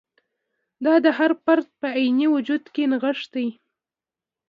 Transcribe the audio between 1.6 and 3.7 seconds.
په عیني وجود کې نغښتی.